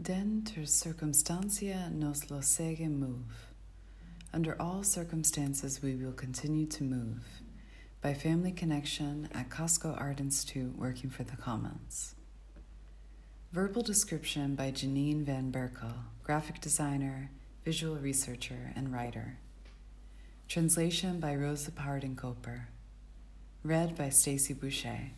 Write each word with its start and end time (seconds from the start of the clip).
Den 0.00 0.44
tur 0.46 0.62
circumstancia 0.62 1.90
nos 1.90 2.30
lo 2.30 2.40
sigi 2.40 2.88
move. 2.88 3.52
Under 4.32 4.56
all 4.58 4.82
circumstances, 4.82 5.82
we 5.82 5.94
will 5.94 6.12
continue 6.12 6.64
to 6.68 6.84
move. 6.84 7.22
By 8.00 8.14
Family 8.14 8.52
Connection 8.52 9.28
at 9.34 9.50
Casco 9.50 9.94
Art 9.98 10.18
Institute, 10.18 10.78
working 10.78 11.10
for 11.10 11.24
the 11.24 11.36
Commons. 11.36 12.14
Verbal 13.52 13.82
description 13.82 14.54
by 14.54 14.70
Jeanine 14.70 15.22
van 15.22 15.52
Berkel, 15.52 15.92
graphic 16.22 16.62
designer, 16.62 17.30
visual 17.62 17.96
researcher, 17.96 18.72
and 18.74 18.94
writer. 18.94 19.36
Translation 20.48 21.20
by 21.20 21.34
Rosa 21.34 21.72
Pardon 21.72 22.16
Koper. 22.16 22.68
Read 23.62 23.98
by 23.98 24.06
Staci 24.06 24.58
Bu 24.58 24.70
Shea. 24.70 25.10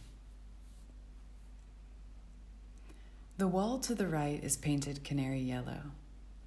The 3.43 3.49
wall 3.49 3.81
to 3.81 3.95
the 3.97 4.07
right 4.07 4.39
is 4.41 4.57
painted 4.57 5.03
canary 5.03 5.41
yellow. 5.41 5.81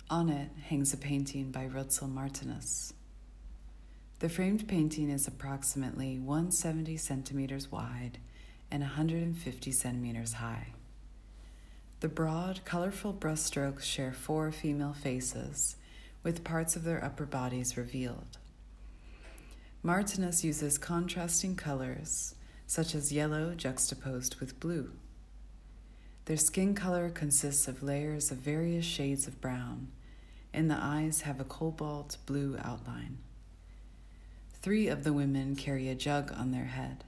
On 0.09 0.29
it 0.29 0.49
hangs 0.69 0.93
a 0.93 0.97
painting 0.97 1.51
by 1.51 1.67
Rutzel 1.67 2.09
Martinus. 2.09 2.93
The 4.19 4.29
framed 4.29 4.69
painting 4.69 5.09
is 5.09 5.27
approximately 5.27 6.17
170 6.19 6.95
centimeters 6.95 7.69
wide 7.69 8.19
and 8.71 8.81
150 8.81 9.71
centimeters 9.73 10.31
high. 10.35 10.67
The 11.99 12.07
broad, 12.07 12.61
colorful 12.63 13.13
brushstrokes 13.13 13.83
share 13.83 14.13
four 14.13 14.53
female 14.53 14.93
faces, 14.93 15.75
with 16.23 16.45
parts 16.45 16.77
of 16.77 16.85
their 16.85 17.03
upper 17.03 17.25
bodies 17.25 17.75
revealed. 17.75 18.37
Martinus 19.83 20.45
uses 20.45 20.77
contrasting 20.77 21.57
colors, 21.57 22.35
such 22.67 22.95
as 22.95 23.11
yellow 23.11 23.53
juxtaposed 23.53 24.39
with 24.39 24.61
blue. 24.61 24.91
Their 26.25 26.37
skin 26.37 26.73
color 26.73 27.09
consists 27.09 27.67
of 27.67 27.83
layers 27.83 28.31
of 28.31 28.37
various 28.37 28.85
shades 28.85 29.27
of 29.27 29.39
brown, 29.39 29.89
and 30.51 30.69
the 30.69 30.77
eyes 30.79 31.21
have 31.21 31.39
a 31.39 31.43
cobalt 31.43 32.17
blue 32.25 32.57
outline. 32.63 33.19
Three 34.61 34.87
of 34.87 35.03
the 35.03 35.13
women 35.13 35.55
carry 35.55 35.87
a 35.87 35.93
jug 35.93 36.31
on 36.31 36.51
their 36.51 36.65
head. 36.65 37.03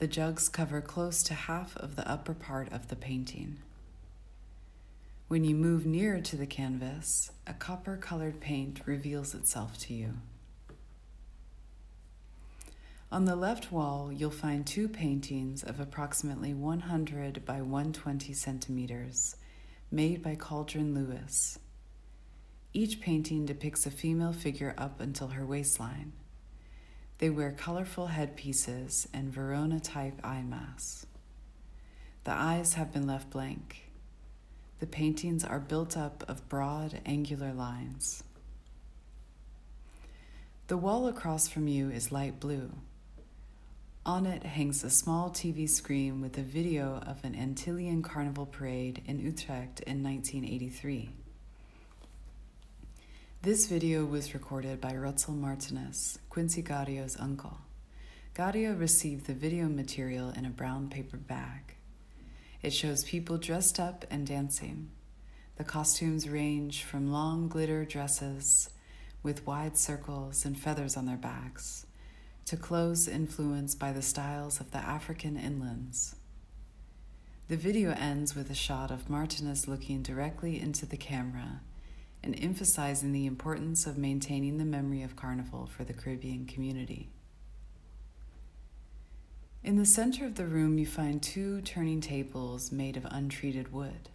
The 0.00 0.06
jugs 0.06 0.50
cover 0.50 0.82
close 0.82 1.22
to 1.24 1.34
half 1.34 1.76
of 1.78 1.96
the 1.96 2.06
upper 2.06 2.34
part 2.34 2.70
of 2.70 2.88
the 2.88 2.96
painting. 2.96 3.56
When 5.28 5.44
you 5.44 5.54
move 5.54 5.86
nearer 5.86 6.20
to 6.20 6.36
the 6.36 6.46
canvas, 6.46 7.32
a 7.46 7.54
copper 7.54 7.96
colored 7.96 8.38
paint 8.38 8.82
reveals 8.84 9.34
itself 9.34 9.78
to 9.78 9.94
you. 9.94 10.14
On 13.10 13.24
the 13.24 13.36
left 13.36 13.72
wall, 13.72 14.12
you'll 14.12 14.30
find 14.30 14.66
two 14.66 14.86
paintings 14.86 15.62
of 15.62 15.80
approximately 15.80 16.52
100 16.52 17.42
by 17.46 17.62
120 17.62 18.34
centimeters, 18.34 19.34
made 19.90 20.22
by 20.22 20.34
Cauldron 20.34 20.94
Lewis. 20.94 21.58
Each 22.74 23.00
painting 23.00 23.46
depicts 23.46 23.86
a 23.86 23.90
female 23.90 24.34
figure 24.34 24.74
up 24.76 25.00
until 25.00 25.28
her 25.28 25.46
waistline. 25.46 26.12
They 27.16 27.30
wear 27.30 27.50
colorful 27.50 28.08
headpieces 28.08 29.08
and 29.14 29.32
Verona 29.32 29.80
type 29.80 30.20
eye 30.22 30.42
masks. 30.42 31.06
The 32.24 32.32
eyes 32.32 32.74
have 32.74 32.92
been 32.92 33.06
left 33.06 33.30
blank. 33.30 33.90
The 34.80 34.86
paintings 34.86 35.44
are 35.44 35.60
built 35.60 35.96
up 35.96 36.24
of 36.28 36.46
broad, 36.50 37.00
angular 37.06 37.54
lines. 37.54 38.22
The 40.66 40.76
wall 40.76 41.08
across 41.08 41.48
from 41.48 41.68
you 41.68 41.88
is 41.90 42.12
light 42.12 42.38
blue. 42.38 42.72
On 44.08 44.24
it 44.24 44.42
hangs 44.42 44.82
a 44.84 44.88
small 44.88 45.28
TV 45.28 45.68
screen 45.68 46.22
with 46.22 46.38
a 46.38 46.42
video 46.42 47.02
of 47.06 47.22
an 47.24 47.34
Antillean 47.34 48.02
carnival 48.02 48.46
parade 48.46 49.02
in 49.04 49.18
Utrecht 49.18 49.80
in 49.80 50.02
1983. 50.02 51.10
This 53.42 53.66
video 53.66 54.06
was 54.06 54.32
recorded 54.32 54.80
by 54.80 54.92
Rutzel 54.92 55.36
Martinus, 55.38 56.18
Quinsy 56.30 56.64
Gario's 56.64 57.18
uncle. 57.20 57.58
Gaudio 58.34 58.80
received 58.80 59.26
the 59.26 59.34
video 59.34 59.68
material 59.68 60.30
in 60.30 60.46
a 60.46 60.56
brown 60.56 60.88
paper 60.88 61.18
bag. 61.18 61.76
It 62.62 62.72
shows 62.72 63.04
people 63.04 63.36
dressed 63.36 63.78
up 63.78 64.06
and 64.10 64.26
dancing. 64.26 64.88
The 65.56 65.64
costumes 65.64 66.26
range 66.26 66.82
from 66.82 67.12
long 67.12 67.46
glitter 67.46 67.84
dresses 67.84 68.70
with 69.22 69.46
wide 69.46 69.76
circles 69.76 70.46
and 70.46 70.58
feathers 70.58 70.96
on 70.96 71.04
their 71.04 71.18
backs 71.18 71.84
to 72.48 72.56
clothes 72.56 73.06
influenced 73.06 73.78
by 73.78 73.92
the 73.92 74.00
styles 74.00 74.58
of 74.58 74.70
the 74.70 74.78
African 74.78 75.36
inlands. 75.36 76.14
The 77.48 77.58
video 77.58 77.92
ends 77.92 78.34
with 78.34 78.50
a 78.50 78.54
shot 78.54 78.90
of 78.90 79.10
Martinus 79.10 79.68
looking 79.68 80.00
directly 80.00 80.58
into 80.58 80.86
the 80.86 80.96
camera 80.96 81.60
and 82.22 82.42
emphasizing 82.42 83.12
the 83.12 83.26
importance 83.26 83.86
of 83.86 83.98
maintaining 83.98 84.56
the 84.56 84.64
memory 84.64 85.02
of 85.02 85.14
Carnival 85.14 85.66
for 85.66 85.84
the 85.84 85.92
Caribbean 85.92 86.46
community. 86.46 87.10
In 89.62 89.76
the 89.76 89.84
center 89.84 90.24
of 90.24 90.36
the 90.36 90.46
room, 90.46 90.78
you 90.78 90.86
find 90.86 91.22
two 91.22 91.60
turning 91.60 92.00
tables 92.00 92.72
made 92.72 92.96
of 92.96 93.04
untreated 93.10 93.74
wood. 93.74 94.08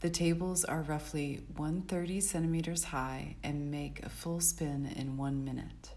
The 0.00 0.10
tables 0.10 0.62
are 0.62 0.82
roughly 0.82 1.40
130 1.56 2.20
centimeters 2.20 2.84
high 2.84 3.36
and 3.42 3.70
make 3.70 4.02
a 4.02 4.10
full 4.10 4.40
spin 4.40 4.92
in 4.94 5.16
one 5.16 5.42
minute. 5.42 5.93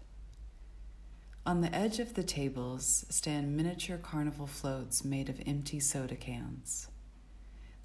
On 1.48 1.62
the 1.62 1.74
edge 1.74 1.98
of 1.98 2.12
the 2.12 2.22
tables 2.22 3.06
stand 3.08 3.56
miniature 3.56 3.96
carnival 3.96 4.46
floats 4.46 5.02
made 5.02 5.30
of 5.30 5.40
empty 5.46 5.80
soda 5.80 6.14
cans. 6.14 6.88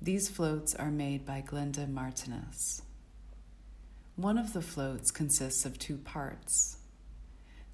These 0.01 0.27
floats 0.27 0.75
are 0.75 0.91
made 0.91 1.25
by 1.25 1.41
Glenda 1.47 1.89
Martinus. 1.89 2.81
One 4.17 4.37
of 4.37 4.51
the 4.51 4.61
floats 4.61 5.11
consists 5.11 5.65
of 5.65 5.79
two 5.79 5.95
parts. 5.95 6.79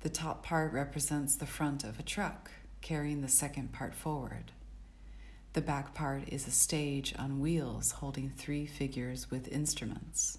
The 0.01 0.09
top 0.09 0.43
part 0.43 0.73
represents 0.73 1.35
the 1.35 1.47
front 1.47 1.83
of 1.83 1.99
a 1.99 2.03
truck, 2.03 2.51
carrying 2.81 3.21
the 3.21 3.27
second 3.27 3.73
part 3.73 3.95
forward. 3.95 4.51
The 5.53 5.61
back 5.61 5.95
part 5.95 6.25
is 6.27 6.45
a 6.45 6.51
stage 6.51 7.15
on 7.17 7.39
wheels 7.39 7.93
holding 7.93 8.29
three 8.29 8.67
figures 8.67 9.31
with 9.31 9.47
instruments. 9.47 10.37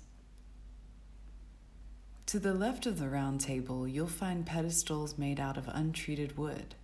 To 2.31 2.39
the 2.39 2.55
left 2.55 2.87
of 2.87 3.01
the 3.01 3.09
round 3.09 3.41
table, 3.41 3.89
you'll 3.89 4.07
find 4.07 4.47
pedestals 4.47 5.19
made 5.19 5.41
out 5.41 5.57
of 5.57 5.67
untreated 5.67 6.39
wood. 6.39 6.77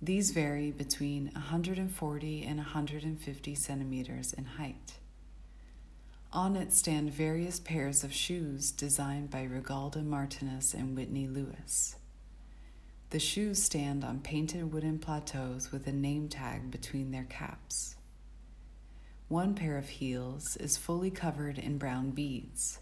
These 0.00 0.30
vary 0.30 0.70
between 0.70 1.26
140 1.34 2.42
and 2.42 2.56
150 2.56 3.54
centimeters 3.54 4.32
in 4.32 4.46
height. 4.46 4.94
On 6.32 6.56
it 6.56 6.72
stand 6.72 7.12
various 7.12 7.60
pairs 7.60 8.02
of 8.02 8.14
shoes 8.14 8.70
designed 8.70 9.28
by 9.28 9.46
Regalda 9.46 10.02
Martinus 10.02 10.72
and 10.72 10.96
Whitney 10.96 11.28
Lewis. 11.28 11.96
The 13.10 13.20
shoes 13.20 13.62
stand 13.62 14.04
on 14.04 14.20
painted 14.20 14.72
wooden 14.72 14.98
plateaus 14.98 15.70
with 15.70 15.86
a 15.86 15.92
name 15.92 16.30
tag 16.30 16.70
between 16.70 17.10
their 17.10 17.26
caps. 17.28 17.96
One 19.28 19.54
pair 19.54 19.76
of 19.76 19.90
heels 19.90 20.56
is 20.56 20.78
fully 20.78 21.10
covered 21.10 21.58
in 21.58 21.76
brown 21.76 22.12
beads 22.12 22.78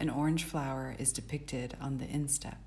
an 0.00 0.08
orange 0.10 0.44
flower 0.44 0.96
is 0.98 1.12
depicted 1.12 1.76
on 1.80 1.98
the 1.98 2.08
instep. 2.08 2.58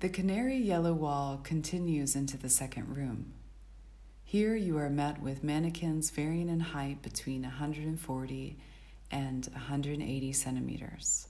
The 0.00 0.10
canary 0.10 0.58
yellow 0.58 0.92
wall 0.92 1.40
continues 1.42 2.14
into 2.14 2.36
the 2.36 2.50
second 2.50 2.94
room. 2.94 3.32
Here 4.24 4.54
you 4.54 4.76
are 4.76 4.90
met 4.90 5.22
with 5.22 5.42
mannequins 5.42 6.10
varying 6.10 6.50
in 6.50 6.60
height 6.60 7.00
between 7.00 7.42
140 7.42 8.56
and 9.10 9.46
180 9.52 10.32
centimeters, 10.32 11.28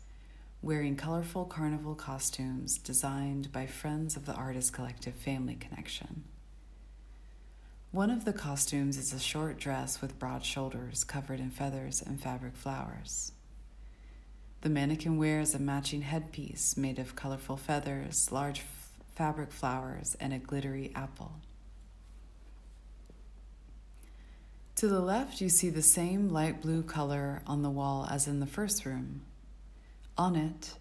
wearing 0.63 0.97
colorful 0.97 1.45
carnival 1.45 1.95
costumes 1.95 2.77
designed 2.79 3.53
by 3.53 3.67
friends 3.67 4.17
of 4.17 4.27
the 4.27 4.35
artist 4.35 4.73
collective 4.73 5.15
Family 5.15 5.55
Connection. 5.55 6.25
One 7.97 8.11
of 8.11 8.27
the 8.27 8.35
costumes 8.35 8.99
is 8.99 9.15
a 9.15 9.19
short 9.19 9.59
dress 9.59 10.03
with 10.03 10.19
broad 10.19 10.45
shoulders 10.45 11.03
covered 11.03 11.41
in 11.41 11.49
feathers 11.49 12.03
and 12.03 12.21
fabric 12.21 12.55
flowers. 12.55 13.33
The 14.61 14.69
mannequin 14.69 15.17
wears 15.17 15.55
a 15.55 15.59
matching 15.59 16.03
headpiece 16.03 16.77
made 16.77 16.99
of 16.99 17.17
colorful 17.17 17.57
feathers, 17.57 18.31
large 18.31 18.59
f- 18.59 18.91
fabric 19.15 19.51
flowers, 19.51 20.15
and 20.21 20.35
a 20.35 20.39
glittery 20.39 20.93
apple. 20.95 21.33
To 24.75 24.89
the 24.89 25.01
left, 25.01 25.41
you 25.41 25.49
see 25.49 25.71
the 25.71 25.81
same 25.81 26.29
light 26.29 26.61
blue 26.61 26.83
color 26.83 27.41
on 27.47 27.63
the 27.63 27.71
wall 27.71 28.07
as 28.11 28.29
in 28.29 28.41
the 28.41 28.47
first 28.47 28.85
room. 28.85 29.23
On 30.19 30.37
it, 30.37 30.75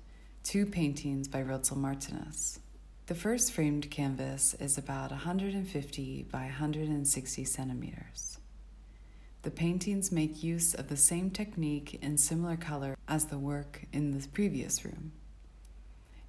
two 0.44 0.66
paintings 0.66 1.30
by 1.30 1.42
Rutzel 1.42 1.78
Martinus. 1.78 2.60
The 3.08 3.14
first 3.14 3.52
framed 3.52 3.92
canvas 3.92 4.56
is 4.56 4.80
about 4.80 5.12
150 5.12 6.26
by 6.32 6.46
160 6.46 7.46
centimeters. 7.46 8.40
The 9.44 9.52
paintings 9.52 10.12
make 10.12 10.42
use 10.44 10.74
of 10.74 10.88
the 10.88 10.98
same 10.98 11.30
technique 11.30 12.00
and 12.02 12.20
similar 12.20 12.58
color 12.58 12.98
as 13.08 13.26
the 13.26 13.38
work 13.38 13.84
in 13.94 14.18
the 14.18 14.28
previous 14.30 14.84
room. 14.84 15.12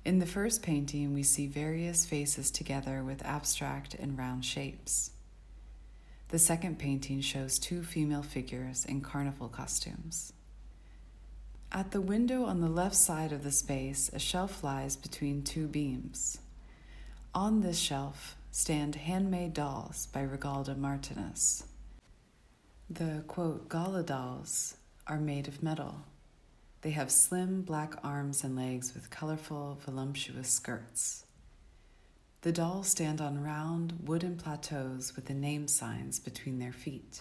In 0.05 0.19
the 0.19 0.26
first 0.26 0.62
painting, 0.62 1.14
we 1.14 1.23
see 1.23 1.46
various 1.46 2.05
faces 2.05 2.50
together 2.50 3.02
with 3.02 3.25
abstract 3.25 3.94
and 3.94 4.19
round 4.19 4.44
shapes. 4.44 5.12
The 6.28 6.38
second 6.38 6.78
painting 6.78 7.23
shows 7.23 7.58
two 7.58 7.84
female 7.84 8.23
figures 8.23 8.84
in 8.84 9.00
carnival 9.00 9.49
costumes. 9.49 10.34
At 11.73 11.93
the 11.93 12.02
window 12.02 12.44
on 12.44 12.61
the 12.61 12.69
left 12.69 12.96
side 12.96 13.32
of 13.32 13.44
the 13.44 13.50
space, 13.50 14.11
a 14.12 14.19
shelf 14.19 14.62
lies 14.62 14.94
between 14.94 15.43
two 15.43 15.69
beams. 15.69 16.38
On 17.36 17.60
this 17.60 17.78
shelf 17.78 18.34
stand 18.50 18.94
handmade 18.94 19.52
dolls 19.52 20.06
by 20.06 20.22
Regalda 20.22 20.74
Martinus. 20.74 21.64
The 22.88 23.24
quote, 23.28 23.68
Gala 23.68 24.02
dolls 24.02 24.78
are 25.06 25.18
made 25.18 25.46
of 25.46 25.62
metal. 25.62 25.96
They 26.80 26.92
have 26.92 27.12
slim 27.12 27.60
black 27.60 27.92
arms 28.02 28.42
and 28.42 28.56
legs 28.56 28.94
with 28.94 29.10
colorful, 29.10 29.78
voluptuous 29.84 30.48
skirts. 30.48 31.26
The 32.40 32.52
dolls 32.52 32.88
stand 32.88 33.20
on 33.20 33.42
round 33.42 33.98
wooden 34.06 34.38
plateaus 34.38 35.14
with 35.14 35.26
the 35.26 35.34
name 35.34 35.68
signs 35.68 36.18
between 36.18 36.58
their 36.58 36.72
feet. 36.72 37.20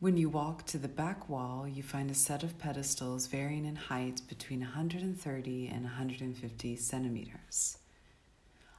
When 0.00 0.16
you 0.16 0.28
walk 0.28 0.66
to 0.66 0.78
the 0.78 0.88
back 0.88 1.28
wall, 1.28 1.68
you 1.68 1.84
find 1.84 2.10
a 2.10 2.14
set 2.14 2.42
of 2.42 2.58
pedestals 2.58 3.28
varying 3.28 3.64
in 3.64 3.76
height 3.76 4.22
between 4.26 4.62
130 4.62 5.68
and 5.68 5.84
150 5.84 6.74
centimeters. 6.74 7.78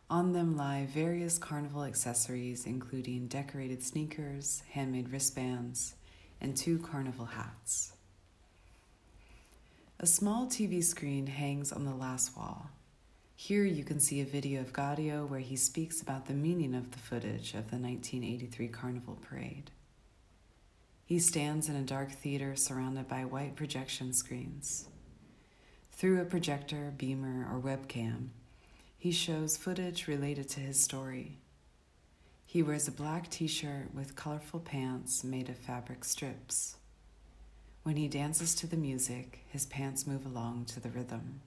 On 0.10 0.34
them 0.34 0.56
lie 0.56 0.86
various 0.86 1.40
carnival 1.40 1.84
accessories, 1.84 2.68
including 2.68 3.28
decorated 3.28 3.82
sneakers, 3.82 4.62
handmade 4.70 5.10
wristbands, 5.10 5.96
and 6.40 6.56
two 6.56 6.78
carnival 6.78 7.26
hats. 7.26 7.94
A 10.00 10.06
small 10.06 10.46
TV 10.46 10.84
screen 10.84 11.26
hangs 11.26 11.72
on 11.72 11.86
the 11.86 11.96
last 11.96 12.38
wall. 12.38 12.70
Here 13.36 13.66
you 13.66 13.84
can 13.84 14.00
see 14.00 14.22
a 14.22 14.26
video 14.26 14.62
of 14.62 14.74
Gario 14.74 15.28
where 15.28 15.40
he 15.40 15.56
speaks 15.56 16.02
about 16.02 16.28
the 16.28 16.34
meaning 16.34 16.76
of 16.76 16.92
the 16.92 17.00
footage 17.00 17.54
of 17.56 17.72
the 17.72 17.78
1983 17.78 18.68
Carnival 18.68 19.18
Parade. 19.22 19.72
He 21.06 21.18
stands 21.18 21.68
in 21.68 21.76
a 21.76 21.82
dark 21.82 22.12
theater 22.12 22.56
surrounded 22.56 23.08
by 23.08 23.26
white 23.26 23.56
projection 23.56 24.14
screens. 24.14 24.88
Through 25.92 26.22
a 26.22 26.26
projector, 26.26 26.94
beamer, 26.96 27.48
or 27.52 27.60
webcam, 27.60 28.30
he 29.06 29.12
shows 29.12 29.56
footage 29.56 30.08
related 30.08 30.50
to 30.50 30.60
his 30.60 30.80
story. 30.80 31.38
He 32.44 32.64
wears 32.64 32.88
a 32.88 32.92
black 32.92 33.30
t 33.30 33.46
shirt 33.46 33.94
with 33.94 34.16
colorful 34.16 34.60
pants 34.60 35.24
made 35.24 35.48
of 35.48 35.60
fabric 35.60 36.04
strips. 36.04 36.78
When 37.84 37.98
he 37.98 38.08
dances 38.08 38.56
to 38.56 38.66
the 38.66 38.78
music, 38.78 39.46
his 39.48 39.68
pants 39.68 40.08
move 40.08 40.26
along 40.26 40.66
to 40.70 40.80
the 40.80 40.90
rhythm. 40.90 41.42